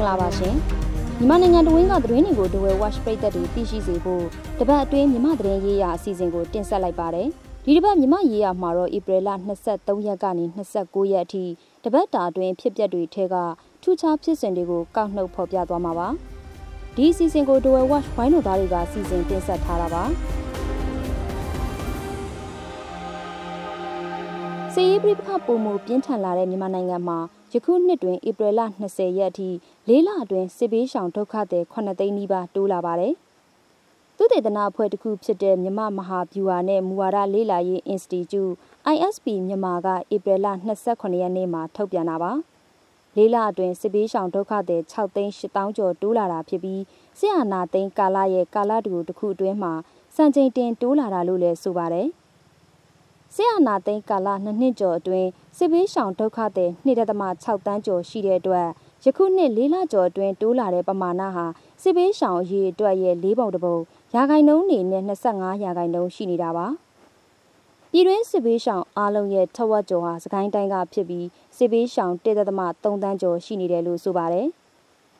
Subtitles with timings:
[0.00, 0.54] င်္ဂလာပါရှင်
[1.18, 4.24] မြန်မာနိုင်ငံတဝင်းကသတင်းတွေကိုဒဝဲ watch ပရိသတ်တွေသိရှိစေဖို့
[4.58, 7.28] တပတ်အတွင်းမြန်မာသတင်းရေးရာအစီအစဉ်ကိုတင်ဆက်လိုက်ပါတယ်
[7.64, 9.28] ဒီတစ်ပတ်မြန်မာရေးရာမှာတော့ဧပြီလ
[9.66, 11.44] 23ရက်ကနေ29ရက်အထိ
[11.84, 13.34] တပတ်တာအတွင်းဖြစ်ပျက်တွေထဲက
[13.82, 16.08] ထူးခြားဖြစ်စဉ်တွေကိုကောက်နှုတ်ဖော်ပြသွားမှာပါ
[16.96, 20.04] ဒီအစီအစဉ်ကိုဒဝဲ watch ဝိုင်းတော်သားတွေကစီစဉ်တင်ဆက်ထားတာပါ
[24.74, 27.18] စီးရီးပရိပခပုံမှုပြင်းထန်လာတဲ့မြန်မာနိုင်ငံမှာ
[27.52, 28.60] ယခုနှစ်တွင်ဧပြီလ
[28.90, 29.50] 20ရက်အထိ
[29.88, 33.14] လေးလအတွင်းစစ်ဘေးရှောင်ဒုက္ခသည်9သိန်းနီးပါးတိုးလာပါတယ်။
[34.16, 38.52] သုတေသနအဖွဲ့တစ်ခုဖြစ်တဲ့မြမမဟာဗျူဟာနဲ့မူဝါဒလေ့လာရေး Institute
[38.94, 40.46] ISP မြန်မာကဧပြီလ
[40.84, 42.32] 28ရက်နေ့မှာထုတ်ပြန်တာပါ။
[43.16, 46.82] လေးလအတွင်းစစ်ဘေးရှောင်ဒုက္ခသည်6သိန်း8000ကျော်တိုးလာတာဖြစ်ပြီး
[47.18, 49.72] ဆရာနာသိန်းကာလရဲ့ကာလတူတစ်ခုအတွင်းမှာ
[50.16, 52.08] စံချိန်တင်တိုးလာတာလို့လည်းဆိုပါတယ်။
[53.34, 58.68] ဆရာနာသိန်းကာလနှစ်နှစ်ကျော်အတွင်းစစ်ဘေးရှောင်ဒုက္ခသည်2.6တန်းကျော်ရှိတဲ့အတွက်
[59.04, 61.44] ယခုနှစ်၄လကျော်အတွင်းတိုးလာတဲ့ပမာဏဟာ
[61.82, 63.76] စစ်ဘေးရှောင်အရေးအတွက်ရဲ့၄ပုံတစ်ပုံ
[64.14, 66.66] ရာခိုင်နှုန်းနေနဲ့25ရာခိုင်နှုန်းရှိနေတာပါ
[67.92, 74.48] ပြည်တွင်းစစ်ဘေးရှောင်အားလုံးရဲ့ထဝက်ကျော်ဟာစကိုင်းတိုင်းကဖြစ်ပြီးစစ်ဘေးရှောင်1.3တန်းကျော်ရှိနေတယ်လို့ဆိုပါတယ်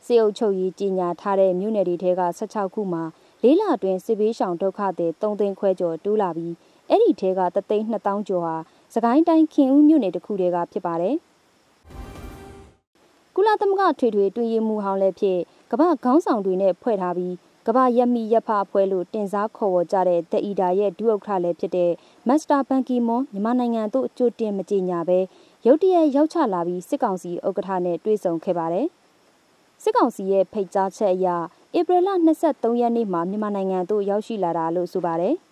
[0.05, 3.05] စေအုပ်ချုပ်ရေးကြီးညာထားတဲ့မြို့နယ်တွေထဲက16ခုမှာ
[3.42, 6.55] လေးလအတွင်းစစ်ဘေးရှောင်ဒုက္ခသည်3သိန်းခွဲကျော်တိုးလာပြီး
[6.91, 8.55] အဲ့ဒီထဲကတသိန်း2000ကျော်ဟာ
[8.94, 11.16] စကိုင်းတိုင်းခင်ဦးမြို့နယ်တစ်ခုတည်းကဖြစ်ပါတယ်။
[13.34, 15.38] ကုလသမဂ္ဂထွေထွေတွင်ရမှုဟောင်းလည်းဖြစ်
[15.70, 17.34] ကမ္ဘာခေါင်းဆောင်တွေနဲ့ဖွဲ့ထားပြီး
[17.66, 21.91] ကမ္ဘာရက်မီရက်ဖအဖွဲ့လို့တင်စားခေါ်ဝေါ်ကြတဲ့ဒအီဒါရဲ့ဒုဥက္ကဋ္ဌလည်းဖြစ်တဲ့
[22.28, 25.18] မစ္စတာဘန်ကီမွန်မြန်မာနိုင်ငံသို့အကျိုးတင်မကြေညာပဲ
[25.66, 28.86] ရုတ်တရက်ရောက်ချလာပြီးစစ်ကောင်စီဥက္ကဋ္ဌနဲ့တွေ့ဆုံခဲ့ပါတယ်။
[29.83, 31.28] စစ်ကောင်စီရဲ့ဖိတ်ကြားချက်အရ
[31.78, 32.08] ဧပြီလ
[32.46, 35.36] 23ရက်နေ့မှာမြန်မာနိုင်ငံသို့ရောက်ရှိလာတာလို့ဆိုပါတယ်။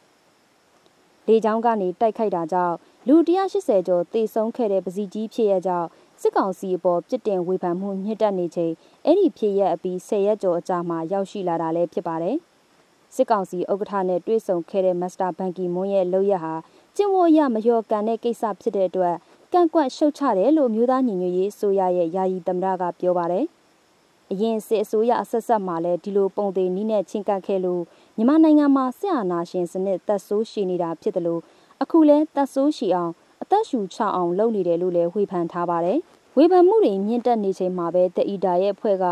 [1.28, 2.76] လေကြောင်းကနေတိုက်ခိုက်တာကြောင့်
[3.08, 5.88] လူ180ကျော်သေဆုံးခဲ့တဲ့ပစီကြီးဖြစ်ရကြောင်း
[6.20, 8.72] စစ်ကောင်စီအပေါ်ပြစ်တင်ဝေဖန်မှုညှစ်တက်နေချိန်
[9.04, 12.36] အဲ့ဒီဖြစ်ရအပြီး10ရက်ကျော်အကြာမှရောက်ရှိလာတာလည်းဖြစ်ပါတယ်။
[13.14, 16.54] စစ်ကောင်စီဥက္ကဋ္ဌနဲ့တွေ့ဆုံခဲ့တဲ့မစ္စတာဘန်ကီမွန်းရဲ့လုပ်ရဟာ
[16.96, 19.16] ကျင့်ဝတ်ရမလျော်ကန်တဲ့ကိစ္စဖြစ်တဲ့အတွက်
[19.52, 23.46] ကန့်ကွက်ရှုတ်ချတယ်လို့မျိုးသားညီညွတ်ရေးအစိုးရရဲ့ယာယီသမ္မတကပြောပါတယ်။
[24.32, 27.82] အရင်စစ်အစိုးရအဆက်ဆက်မှလည်းဒီလိုပုံသေးနီးနဲ့ချင်းကပ်ခဲ့လို့
[28.20, 31.40] မြန်မာနိုင်ငံမှာဆရာနာရှင်စနစ်သက်ဆိုးရှိနေတာဖြစ်တယ်လို့
[31.82, 33.12] အခုလဲသက်ဆိုးရှိအောင်
[33.42, 35.98] အသက်ရှူချအောင်လုပ်နေတယ်လို့လည်းဝေဖန်ထားပါတယ်။
[36.36, 39.06] ဝေဖန်မှုတွေမြင့်တက်နေချိန်မှာပဲတအီတာရဲ့အဖွဲ့က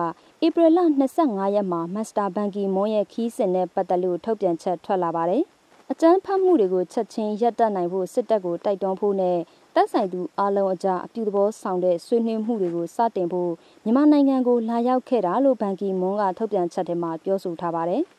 [0.44, 0.78] ဧပြီလ
[1.16, 5.42] 25ရက်မှာမစ္စတာဘန်ကီမွန်ရဲ့ခီးစင်နဲ့ပတ်သက်လို့ထုတ်ပြန်ချက်ထွက်လာပါတယ်။
[5.90, 9.38] အကြမ်းဖက်မှုတွေကိုချက်ချင်းရပ်တန့်နိုင်ဖို့စစ်တပ်ကိုတိုက်တွန်းဖို့နဲ့
[9.74, 13.52] တပ်ဆိုင်သူအလုံးအကြအပြုသဘောဆောင်တဲ့ဆွေးနွေးမှုတွေကိုစတင်ဖို့
[13.84, 18.04] မြန်မာနိုင်ငံကိုလာရောက်ခဲ့တာလို့ဘန်ကီမွန်ကထုတ်ပြန်ချက်ထဲမှာပြောဆိုထားပါတယ်။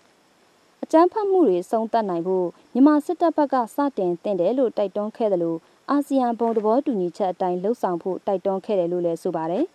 [0.90, 5.60] အကြမ်းဖက်မှုတွေဆုံးသတ်နိုင်ဖို့မြန်မာစစ်တပ်ဘက်ကစတင်တင်တယ်လို့တိုက်တွန်းခဲ့တယ်လို့
[5.90, 9.66] အာဆီယံဘုံသဘောတူညီချက်အတိုင်းလှုပ်ဆောင်ဖို့တိုက်တွန်းခဲ့တယ်လို့လည်းဆိုပါတယ်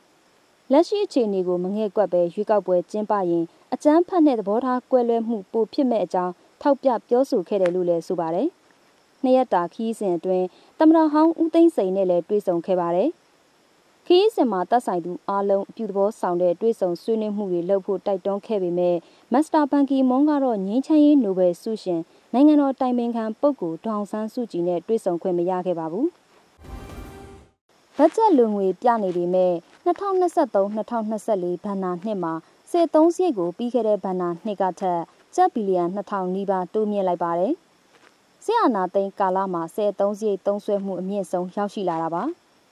[0.72, 8.48] ။လက်ရှိအခြေအနေကိုမငဲ့ကွက်ပဲရွေးကောက်ပွဲကျင်းပရင်အကြမ်းဖက်တဲ့သဘောထားကွဲလွဲမှုပိုဖြစ်မဲ့အကြောင်းထောက်ပြပြောဆိုခဲ့တယ်လို့လည်းဆိုပါတယ်။
[9.22, 10.46] နှစ်ရက်တာခီးစဉ်အတွင်း
[10.78, 13.10] တမရဟောင်းဦးသိန်းစိန်နဲ့လည်းတွေ့ဆုံခဲ့ပါတယ်။
[14.06, 18.96] ခီးစင်မှာတပ်ဆိုင်သူအားလုံးအပြုသဘောဆောင်တဲ့တွေ့ဆုံဆွေးနွေးမှုတွေလုပ်ဖို့တိုက်တွန်းခဲ့ပေမဲ့
[19.34, 22.00] မစ္စတာဘန်ကီမွန်ကတော့ငင်းချမ်းရေးနိုဘယ်ဆုရှင်
[22.32, 26.06] နိုင်ငံတော်တိုင်ပင်ခံပုဂ္ဂိုလ်ဒေါအောင်ဆန်းစုကြည်နဲ့တွေ့ဆုံခွင့်မရခဲ့ပါဘူး။
[27.96, 29.52] ဘတ်ဂျက်လူငွေပြနေပေမဲ့
[29.86, 32.32] 2023-2024ဘဏ္ဍာနှစ်မှာ
[32.70, 35.00] စေသုံးစရိတ်ကိုပြီးခဲ့တဲ့ဘဏ္ဍာနှစ်ကထက်
[35.34, 37.52] ကျပ်ဘီလီယံ2000နီးပါးတိုးမြင့်လိုက်ပါတယ်။
[38.44, 42.22] ဆီယနာသိန်းကာလမှာစေသုံးစရိတ်သုံးဆွဲမှုအမြင့်ဆုံးရောက်ရှိလာတာပါ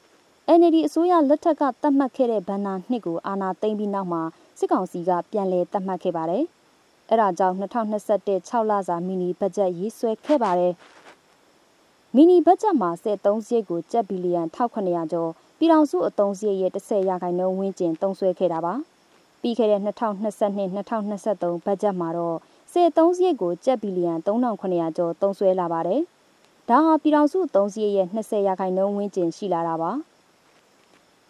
[0.58, 4.22] ။NLD အစိုးရလက်ထက်ကသတ်မှတ်ခဲ့တဲ့ဘဏ္ဍာနှစ်ကိုအာဏာသိမ်းပြီးနောက်မှာ
[4.60, 6.44] စစ်ကောင်စီကပြန်လည်သတ်မှတ်ခဲ့ပါတယ်။
[7.10, 10.72] အဲဒါကြောင့်2021 6လစာမီနီဘတ်ဂျက်ရေးဆွဲခဲ့ပါတယ်။
[12.14, 18.74] မီနီဘတ်ဂျက်မှာ73စရိတ်ကိုကျပ်ဘီလီယံ1900ကျော်ပြည်ထောင်စုအသုံးစရိတ်ရဲ့10ရာခိုင်နှုန်းဝန်းကျင်သုံးစွဲခဲ့တာပါ။
[19.40, 22.36] ပြီးခဲ့တဲ့2022-2023ဘတ်ဂျက်မှာတော့
[22.72, 26.00] 73စရိတ်ကိုကျပ်ဘီလီယံ3900ကျော်သုံးစွဲလာပါတယ်။
[26.68, 29.92] ဒါဟာပြည်ထောင်စုအသုံးစရိတ်ရဲ့20ရာခိုင်နှုန်းဝန်းကျင်ရှိလာတာပါ။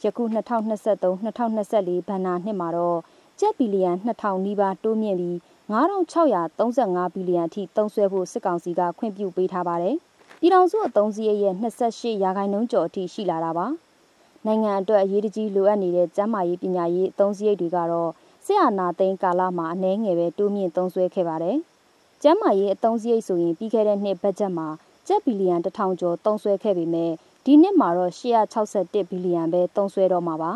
[0.05, 2.99] ယခု2023-2024ဘဏ္ဍာနှစ်မှာတော့
[3.43, 5.37] ကျပ်ဘီလီယံ2000နီးပါးတိုးမြင့်ပြီး
[5.71, 9.97] 9635ဘီလီယံအထိသုံးစွဲဖို့စစ်ကောင်စီကခွင့်ပြုပေးထားပါတယ်။
[10.41, 13.67] ပြည်ထောင်စုအသုံးစရိတ်ရဲ့28ရာခိုင်နှုန်းကျော်အထိရှိလာတာပါ။
[14.47, 18.11] နိုင်ငံအတွက်အရေးတကြီးလိုအပ်နေတဲ့ကျန်းမာရေးပညာရေးအသုံးစရိတ်တွေကတော့
[18.45, 21.57] ဆရာနာသိန်းကာလမှာအနည်းငယ်ပဲတိုးမြင့်သုံးစွဲခဲ့ပါတယ်။
[22.23, 24.69] ကျန်းမာရေးအသုံးစရိတ်ဆိုရင်ပြီးခဲ့တဲ့နှစ်ဘတ်ဂျက်မှာ
[25.09, 27.13] ကျပ်ဘီလီယံ1000ကျော်သုံးစွဲခဲ့ပေမဲ့
[27.45, 30.53] ဒီနှစ်မှာတော့861ဘီလီယံပဲသုံးစွဲတော့မှာပါ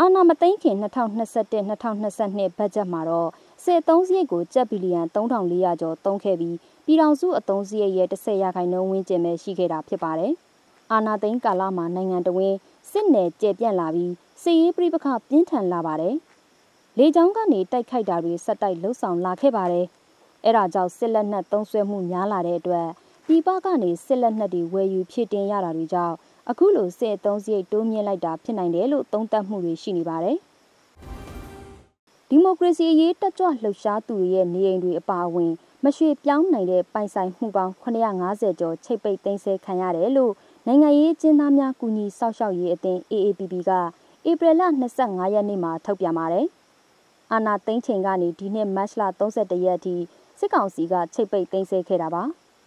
[0.00, 3.30] အာနာမသိန်းခင်2021-2022ဘတ်ဂျက်မှာတော့
[3.64, 6.56] စစ်သုံးစရိတ်ကိုကျပ်ဘီလီယံ3400ကျော်သုံးခဲ့ပြီး
[6.86, 10.32] ပြည်ထောင်စုအသုံးစရိတ်ရဲ့10ရာခိုင်နှုန်းဝန်းကျင်ပဲရှိခဲ့တာဖြစ်ပါတယ်
[10.92, 12.54] အာနာသိန်းကာလမှာနိုင်ငံတော်ဝင်
[12.90, 14.12] စစ်နယ်ကျယ်ပြန့်လာပြီး
[14.42, 16.16] စစ်ရေးပြိပခပြင်းထန်လာပါတယ်
[16.98, 19.86] လေကြောင်းကနေတိုက်ခိုက်တာတွေဆက်တိုက်လှုပ်ဆောင်လာခဲ့ပါတယ်။
[20.44, 22.88] အဲဒါကြောင့်စစ်လက်နက်သုံးစွဲမှုများလာတဲ့အတွက်
[23.26, 26.16] ပြည်ပကနေစစ်လက်နက်တွေဝယ်ယူဖြည့်တင်ရတာတွေကြောင့်
[26.52, 30.36] အခုလိုစစ်အုံစရိတ်တိုးမြင့်လိုက်တာဖြစ်နိုင်တယ်လို့သုံးသပ်မှုတွေရှိနေပါတယ်။
[32.28, 35.52] ဒီမိုကရေစီအရေးတက်ကြွလှုပ်ရှားသူတွေရဲ့နေအိမ်တွေအပါအဝင်
[35.84, 40.32] မရွှေပြောင်းနိုင်တဲ့ပိုင်ဆိုင်မှုပေါင်း950ကျော်ချိတ်ပိတ်သိမ်းဆည်းခံရတယ်လို့
[40.66, 43.70] နိုင်ငံရေးကျင်းသားများကူညီစောင့်ရှောက်ရေးအသင်း AAPP က
[44.30, 44.62] ဧပြီလ
[44.98, 46.46] 25ရက်နေ့မှာထုတ်ပြန်ပါတယ်။
[47.32, 49.96] အာနာသိန်းချိန်ကနေဒီနှစ်မတ်လ31ရက်အထိ
[50.38, 52.22] စစ်ကောင်စီကချိတ်ပိတ်သိမ်းဆည်းခဲ့တာပါ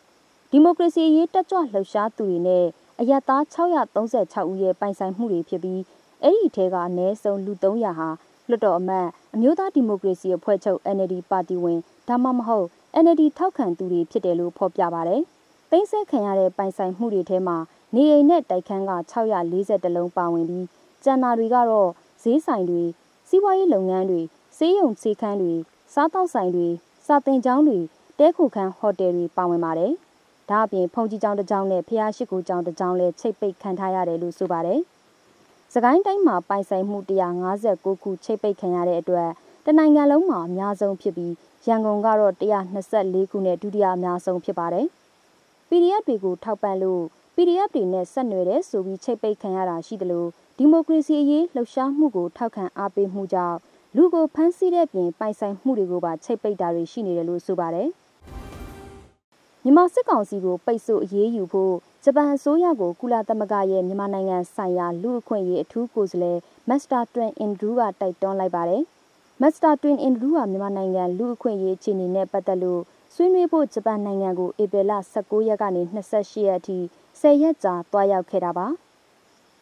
[0.52, 2.66] ။ဒီမိုကရေစီရေးတက်ကြွလှုပ်ရှားသူတွေနဲ့
[3.04, 5.82] အရသား636ဦးရဲ့ပိုင်ဆိုင်မှုတွေဖြစ်ပြီး
[6.24, 8.10] အဲ့ဒီထဲကအနည်းဆုံးလူ300ဟာ
[8.50, 12.68] လွှတ်တော်အမတ်အမျိုးသားဒီမိုကရေစီအဖွဲ့ချုပ် NLD ပါတီဝင်ဒါမှမဟုတ်
[13.04, 15.22] NLD ထောက်ခံသူတွေဖြစ်တယ်လို့ဖော်ပြပါတယ်။
[15.72, 17.58] သိမ်းဆည်းခံရတဲ့ပိုင်ဆိုင်မှုတွေထဲမှာ
[17.96, 20.66] နေအိမ်နဲ့တိုက်ခန်းက640လုံးပါဝင်ပြီး
[21.04, 21.90] ကျန်တာတွေကတော့
[22.24, 22.84] ဈေးဆိုင်တွေ
[23.28, 24.22] စီးပွားရေးလုပ်ငန်းတွေ
[24.58, 25.54] စေးရုံခြေခန်းတွေ
[25.94, 26.68] စားတောက်ဆိုင်တွေ
[27.06, 27.80] စာသင်ကျောင်းတွေ
[28.20, 29.94] တဲခုခန်းဟိုတယ်တွေပါဝင်ပါတယ်။
[30.52, 34.80] ဒါအပြင်ဖုန်ကြီးကျောင်းတစ်ကျောင်းနဲ့ဖျားရှိခိုးကျောင်းတစ်ကျောင်းလည်းချိတ်ပိတ်ခံထားရတယ်လို့ဆိုပါတယ်။
[35.74, 36.98] စကိုင်းတိုင်းမှာပိုင်ဆိုင်မှု
[37.52, 39.30] 159ခုချိတ်ပိတ်ခံရတဲ့အတွက်
[39.66, 41.34] တနိုင်ငံလုံးမှာအများဆုံးဖြစ်ပြီး
[41.68, 42.34] ရန်ကုန်ကတော့
[42.82, 44.88] 124ခုနဲ့ဒုတိယအများဆုံးဖြစ်ပါတယ်။
[45.70, 47.04] PDF တွေကိုထောက်ပံ့လို့
[47.36, 50.26] PDF တွေနဲ့ဆက်နွယ်တဲ့ဆိုပြီးချိတ်ပိတ်ခံရတာရှိသလို
[50.58, 53.58] ဒီမိုကရေစီအရေးလှုပ်ရှားမှုကိုထောက်ခံအားပေးမှုကြောင့်
[53.96, 57.90] လူကိုဖမ်းဆီးတဲ့ပြင်ပိုင်ဆိုင်မှုတွေကိုပါချိတ်ပိတ်တာတွေရှိနေတယ်လို့ဆိုပါတယ်။
[59.64, 61.74] မြန်မာစစ်ကောင်စီကိုပိတ်ဆို့အရေးယူဖို့
[62.04, 68.84] ဂျပန်အစိုးရကိုကုလသမဂ္ဂရဲ့မြန်မာနိုင်ငံဆိုင်ရာလူအခွင့်အရေးအထူးကိုယ်စားလှယ်မစ္စတာတွင်အင်ဒရူးကတိုက်တွန်းလိုက်ပါတယ်။
[69.42, 72.82] မစ္စတာတွင်အင်ဒရူးဟာမြန်မာနိုင်ငံလူအခွင့်အရေးအခြေအနေနဲ့ပတ်သက်လို့
[73.14, 76.78] ဆွေးနွေးဖို့ဂျပန်နိုင်ငံကိုဧပြီလ19ရက်ကနေ28ရက်အထိ
[77.22, 78.68] 10ရက်ကြာတွားရောက်ခဲ့တာပါ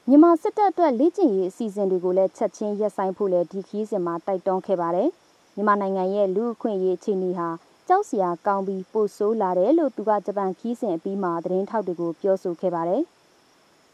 [0.08, 5.10] မြန်မာစစ်တပ်အတွက်လေ့ကျင့်ရေးအစီအစဉ်တွေကိုလည်းချက်ချင်းရပ်ဆိုင်းဖို့လည်းဒီခီးစဉ်မှာတိုက်တွန်းခဲ့ပါတယ်
[5.56, 7.50] မြန်မာနိုင်ငံရဲ့လူအခွင့်အရေးအခြေအနေဟာ
[7.92, 13.04] ကြောက်စရာကောင်းပြီးပိုဆိုးလာတယ်လို့သူကဂျပန်ခီးစဉ်အပြီးမှာသတင်းထောက်တွေကိုပြောဆိုခဲ့ပါတယ်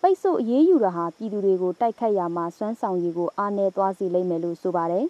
[0.02, 5.06] ပိတ်ဆို့အရေးယူတာဟာပြည်သူတွေကိုတိုက်ခတ်ရမှာစွမ်းဆောင်ရည်ကိုအားနည်းသွားစေလိမ့်မယ်လို့ဆိုပါတယ်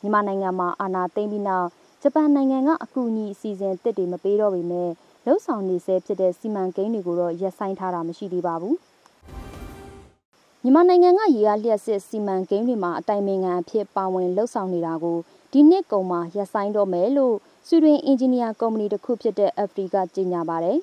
[0.00, 1.68] မြန်မာနိုင်ငံမှာအာဏာသိမ်းပြီးနောက်
[2.02, 4.90] ဂျပန်နိုင်ငံကအကူအညီအစီအစဉ်တစ်တွေမပေးတော့ပေမဲ့
[5.26, 8.74] လှုပ်ဆောင်နေဆဲဖြစ်တဲ့စီမံကိန်းတွေကိုတော့ရပ်ဆိုင်းထားတာမရှိသေးပါဘူး။
[10.62, 15.18] မြန်မာနိုင်ငံကရေအားလျှက်စစ်စီမံကိန်းတွေမှာအတိုင်ပင်ခံအဖြစ်ပါဝင်လှုပ်ဆောင်နေတာကို
[15.52, 17.36] ဒီနှစ်ကုန်မှာရပ်ဆိုင်းတော့မယ်လို့
[17.68, 20.78] ဆွီဒင်အင်ဂျင်နီယာကုမ္ပဏီတစ်ခုဖြစ်တဲ့ FD ကကြေညာပါတယ်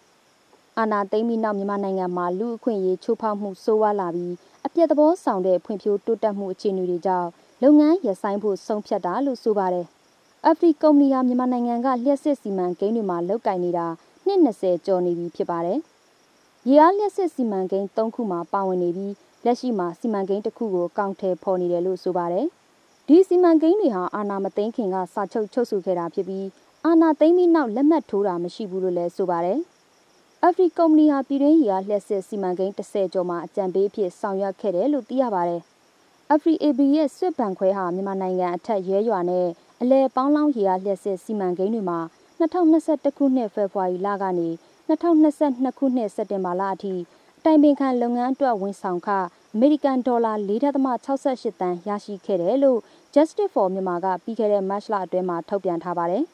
[0.78, 4.34] ။အာနာသိမ်းပြီးနောက်မြန်မာနိုင်ငံမှာလူအခွင့်အရေးချိုးဖောက်မှုဆိုးဝါးလာပြီး
[4.66, 7.28] အပြည့်သဘောဆောင်တဲ့ဖွံ့ဖြိုးတိုးတက်မှုအခြေအနေတွေကြောင့်
[7.62, 9.86] လုပ်ငန်းရပ်ဆိုင်းဖို့ဆုံးဖြတ်တာလို့ဆိုပါတယ်။
[10.48, 13.86] အဖရီကုမ္ပဏီဟာမြန်မာနိုင်ငံကလျှက်စစ်စီမံကိန်းတွေမှာလုပ်ကိုင်နေတာ
[14.26, 15.78] နှစ်20ကျော်နေပြီဖြစ်ပါတယ်။
[16.68, 19.14] ရေအားလျှက်စစ်စီမံကိန်း၃ခုမှာပါဝင်နေပြီး
[19.44, 22.48] လက်ရှိမှာစီမံကိန်းတစ်ခုကိုကောက်ထည်ဖော်နေတယ်လို့ဆိုပါတယ်။
[23.08, 26.46] ဒီစီမံကိန်းတွေဟာအာနာမသိန်းခင်ကစာချုပ်ချုပ်ဆိုခဲ့တာဖြစ်ပြီး
[26.84, 29.58] အာနာသိန်းပြီးနောက်လက်မှတ်ထိုးတာမရှိဘူးလို့လည်းဆိုပါတယ်။
[30.44, 35.60] အဖရီကုမ္ပဏီဟာပြည်တွင်းရေအားလျှက်စစ်စီမံကိန်း30ကျော်မှာအကြံပေးအဖြစ်ဆောင်ရွက်ခဲ့တယ်လို့သိရပါတယ်။
[36.32, 39.46] အဖရီအေဘီရဲ့စစ်ဘန်ခွဲဟာမြန်မာနိုင်ငံအထက်ရဲရွာနဲ့
[39.80, 41.98] အလဲပေါင်းလောင်းရေအားလျှက်စစ်စီမံကိန်းတွေမှာ
[42.40, 44.48] 2021ခုနှစ်ဖေဖော်ဝါရီလကနေ
[44.88, 46.94] 2022ခုနှစ်စက်တင်ဘာလအထိ
[47.38, 49.08] အတိုင်ပင်ခံလုပ်ငန်းအတွက်ဝန်ဆောင်ခ
[49.56, 52.80] အမေရိကန်ဒေါ်လာ4.68တန်းရရှိခဲ့တယ်လို့
[53.14, 56.22] Justice for Myanmar ကပြီးခဲ့တဲ့မတ်လအတွင်းမှာထုတ်ပြန်ထားပါတယ်။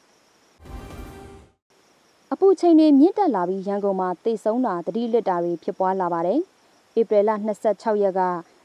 [2.33, 6.39] အပူချိန်တွေမြင့်တက်လာပြီးရန်ကုန်မှာတိတ်ဆုံးတာတတိလစ်တာတွေဖြစ်ပွားလာပါတယ်။
[6.99, 7.29] ဧပြီလ
[7.65, 8.21] 26ရက်က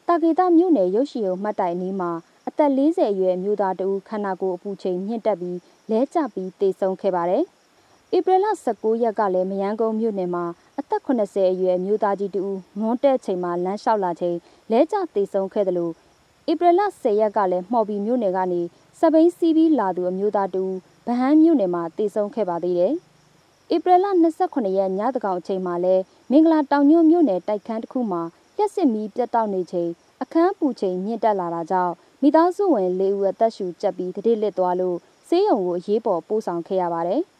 [0.06, 2.10] တာဂေတာမြို့နယ်ရုပ်ရှင်ရုံမှတ်တိုင်အနီးမှာ
[2.48, 5.58] အသက်40အရွယ်မျိုးသားတဦးခန္ဓာကိုယ်အပူချိန်မြင့်တက်ပြီး
[5.90, 7.44] လဲကျပြီးသေဆုံးခဲ့ပါတယ်။
[8.16, 10.44] ဧပြီလ19ရက်ကလည်းမယန်းကုန်းမြို့နယ်မှာ
[10.78, 14.36] အသက်80အရွယ်မျိုးသားကြီးတဦးမွန်းတဲ့ချိန်မှာလမ်းလျှောက်လာချိန်
[14.70, 15.92] လဲကျသေဆုံးခဲ့တယ်လို့
[16.50, 18.60] ဧပြီလ10ရက်ကလည်းမှော်ဘီမြို့နယ်ကနေ
[18.98, 20.72] စပိန်စီးပြီးလာသူအမျိုးသားတဦး
[21.06, 22.92] ဗဟန်းမြို့နယ်မှာသေဆုံးခဲ့ပါသေးတယ်။
[23.74, 24.06] ဧပြီလ
[24.42, 25.94] 28ရက်ညတကောင်အချိန်မှာလဲ
[26.30, 28.22] မင်္ဂလာတောင်ညွန့်မြို့နယ်တိုက်ခန်းတစ်ခုမှာ
[28.56, 29.90] လျှက်စစ်မီးပြတ်တောက်နေချိန်
[30.22, 34.96] အခန်းပူချိန်မြင့်တက်လာတာကြောင့်မိသားစုဝင်၄ဦးအသက်ရှူကျပ်ပြီးတတိလစ်သွားလို့
[35.28, 37.22] ဆေးရုံကိုအရေးပေါ်ပို့ဆောင်ခဲ့ရပါတယ်။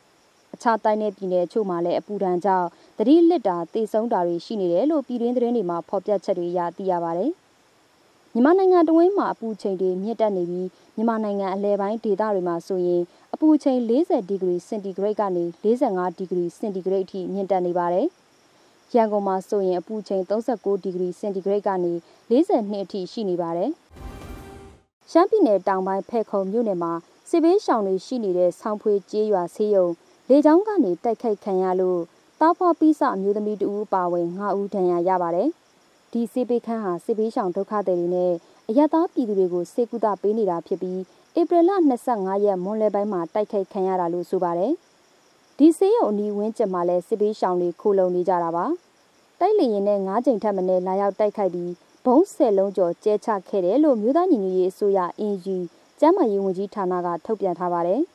[0.55, 2.69] အခြားတိုင်းနယ်ပြည်နယ်ချို့မှာလည်းအပူဒဏ်ကြောင့်
[2.99, 7.31] တတိလစ်တာတေဆုံးတာတွေရှိနေတယ်လို့ပြည်တွင်းသတင်းတွေမှာဖော်ပြချက်တွေရသိရပါတယ်။
[8.35, 13.03] မြန်မာနိုင်ငံတဝင်းမှာအပူချိန်တွေမြင့်တက်နေပြီးမြန်မာနိုင်ငံအလဲပိုင်းဒေသတွေမှာဆိုရင်
[13.35, 18.07] အပူချိန်40ဒီဂရီစင်တီဂရိတ်ကနေ45ဒီဂရီစင်တီဂရိတ်အထိမြင့်တက်နေပါတယ်။
[18.95, 21.93] ရန်ကုန်မှာဆိုရင်အပူချိန်39ဒီဂရီစင်တီဂရိတ်ကနေ
[22.31, 23.71] 42အထိရှိနေပါတယ်။
[25.11, 26.93] ရှမ်းပြည်နယ်တောင်ပိုင်းဖဲခုံမြို့နယ်မှာ
[27.31, 29.87] စစ်ဘေးရှောင်တွေရှိနေတဲ့ဆောင်းဖွေးကျေးရွာဆေးရုံ
[30.31, 32.01] လေကြောင်းကနေတိုက်ခိုက်ခံရလို့
[32.41, 35.49] တားဖွားပိစအမျိုးသမီးတဦးပါဝင်9ဦးဒဏ်ရာရပါတယ်။
[36.13, 38.33] ဒီစစ်ဘေးခန်းဟာစစ်ဘေးရှောင်ဒုက္ခသည်တွေနဲ့
[38.69, 41.01] အရသာပြည်သူတွေကိုစေကူတာပေးနေတာဖြစ်ပြီး
[41.41, 41.71] ဧပြီလ
[42.07, 44.73] 25ရက်မွန်လယ်ပိုင်းမှာတိုက်ခိုက်ခံရတာလို့ဆိုပါတယ်။
[45.59, 48.65] ဒီစေးရုံအနီးဝင်းကျင်မှာလဲစစ်ပေးရှောင်တွေခိုလုံနေကြတာပါ။
[49.41, 51.73] တိုက်လေရင်နဲ့၅ချိန်ထပ်မင်းလာရောက်တိုက်ခိုက်ပြီး
[52.05, 55.59] ဘုံဆယ်လုံးကျော်ကျဲချခဲ့တယ်လို့မြို့သားညီညွတ်ရေးအစိုးရအင်ဂျီ
[56.01, 58.03] ကျန်းမာရေးဝန်ကြီးဌာနကထုတ်ပြန်ထားပါတယ်။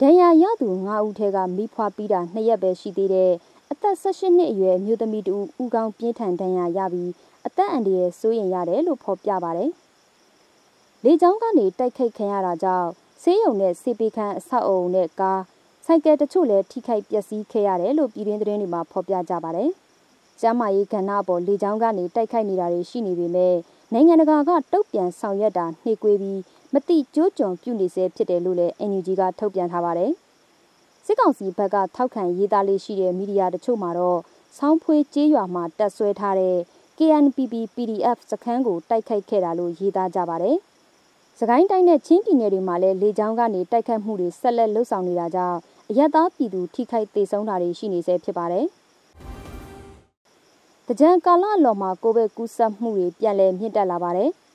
[0.00, 3.32] ဒဏ်ရာရသူ9ဦးထဲကမိဖွားပြီးတာ2ရက်ပဲရှိသေးတဲ့
[3.70, 7.10] အသက်18နှစ်အရွယ်မြို့သမီးတူဦးကောင်းပြင်းထန်ဒဏ်ရာရပြီး
[7.46, 9.70] အသက်အန္တရာယ်စိုးရင်ရတယ်လို့ဖော်ပြပါတယ်။
[11.04, 12.88] လေကြောင်းကနေတိုက်ခိုက်ခံရတာကြောင့်
[13.22, 15.42] ဆေးရုံနဲ့စေပေခန်းအဆောက်အုံနဲ့ကား
[15.86, 19.70] ဆိုင်ကယ်တချို့လည်းထိခိုက်ပျက်စီးခဲ့ရတယ်လို့ပြည်တွင်းသတင်းတွေမှာဖော်ပြကြပါတယ်။
[20.40, 23.54] ကျမ်းမာရေးကဏ္ဍပေါ်လေကြောင်းကနေတိုက်ခိုက်နေတာတွေရှိနေပေမဲ့
[23.92, 26.40] နိုင်ငံတကာကတုတ်ပြန်ဆောင်ရွက်တာနှေးကွေးပြီး
[26.78, 30.12] မတိကျိုးကျွန်ပြုနေစေဖြစ်တယ်လို့လည်း NUG ကထုတ်ပြန်ထားပါတယ်။
[31.06, 34.20] စစ်ကောင်စီဘက်ကထောက်ခံရေးသားလေးရှိတဲ့မီဒီယာတချို့မှာတော့
[34.58, 36.56] ဆောင်းဖွေးကျေးရွာမှာတက်ဆွဲထားတဲ့
[36.98, 40.56] KNPP PDF စခန်းကိုတိုက်ခိုက်ခဲ့တာလို့ရေးသားကြပါတယ်။
[41.38, 45.58] စကိုင်းတိုင်းနဲ့ချင်းပြည်နယ်တွေမှာလည်းလေကြောင်းကနေတိုက်ခိုက်မှုတွေဆက်လက်လှုပ်ဆောင်နေတာကြောင့်
[45.90, 48.66] အရက်သားပြည်သူထိခိုက်ဒေဆုံးတာတွေရှိနေဆဲဖြစ်ပါတယ်။
[50.88, 54.32] တကြံကာလအလော်မှာကိုဗစ်ကူးစက်မှုတွေပြန်လည်မြင့်တက်လာပါတယ်။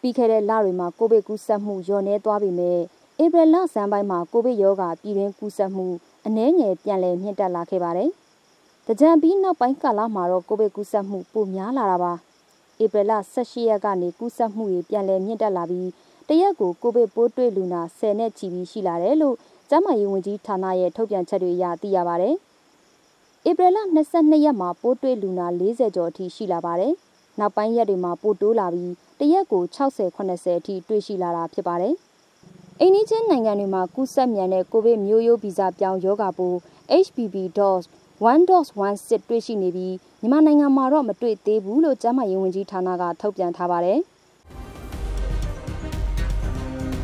[0.00, 2.78] ပြီးခဲ့တဲ့လတွေမှာကိုဗစ်ကူးစက်မှုလျော့နည်းသွားပေမဲ့
[3.22, 5.86] ဧပြီလဆန်းပိုင်းမှာကိုဗစ်ရောဂါပြည်တွင်းကူးစက်မှု
[6.26, 8.10] အနည်းငယ်ပြန်လည်မြင့်တက်လာခဲ့ပါတယ်။
[8.86, 12.12] တကြံပြီးနောက်ပိုင်းကာလမှာတော့ကိုဗစ်ကူးစက်မှုပိုများလာတာပါ။
[12.82, 15.88] ဧပြီလ18ရက်ကနေကူးစက်မှုတွေပြန်လည်မြင့်တက်လာပြီး
[16.28, 19.36] တရက်ကိုကိုဗစ်ပိုးတွေ့လူနာ10နဲ့ချီပြီးရှိလာတယ်လို့
[19.68, 22.34] ကျန်းမာရေးဝန်ကြီးဌာနရဲ့ထုတ်ပြန်ချက်တွေအရသိရပါတယ်။
[23.48, 23.78] ဧပြီလ
[24.12, 26.94] 22ရက်မှာပိုးတွေ့လူနာ40ကျော်အထိရှိလာပါတယ်။
[27.38, 31.94] နောက်ပိုင်းရက်တွေမှာပိုတိုးလာပြီးတရက်ကို60 80အထိတွေ့ရှိလာတာဖြစ်ပါတယ်။
[32.80, 36.56] အိန္ဒိချင်းနိုင်ငံတွေမှာကူးစက်မြန်တဲ့ကိုဗစ်မျိုးရိုးဗီဇပြောင်းရောဂါပိုး
[37.04, 43.98] HPV.1.16 တွေ့ရှိနေပြီးမြန်မာနိုင်ငံမှာတော့မတွေ့သေးဘူးလို့ကျန်းမာရေးဝန်ကြီးဌာနကထုတ်ပြန်ထားပါတယ်။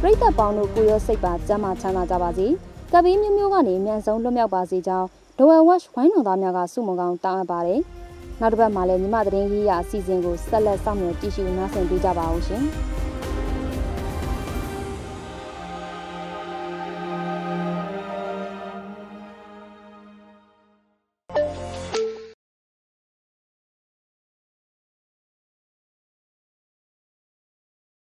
[0.01, 2.47] ပြည်သက်ပေါင်းတို့ကိုရောစိတ်ပါကျမ်းမာချမ်းသာကြပါစေ။
[2.93, 5.07] ကပီးမျိုးမျိုးကနေအမြန်ဆုံးလွတ်မြောက်ပါစေကြောင်း
[5.39, 7.81] ဒဝဲဝက်ဝိုင်းတော်သားများကစုမုံကောင်းတောင်းအပ်ပါတယ်။
[8.41, 12.65] နောက်တစ်ပတ်မှာလည်းမြမသတင်းရေးရာအစီအစဉ်ကိုဆက်လက်စောင့်မျှော်ကြည့်ရှုနားဆင်ပေးကြပါအောင်ရှင်။